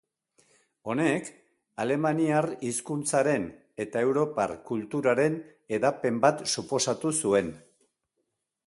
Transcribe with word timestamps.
Honek 0.93 1.27
alemaniar 1.85 2.47
hizkuntzaren 2.69 3.45
eta 3.87 4.03
europar 4.09 4.55
kulturaren 4.71 5.37
hedapen 5.77 6.21
bat 6.27 6.45
suposatu 6.57 7.15
zuen. 7.23 7.55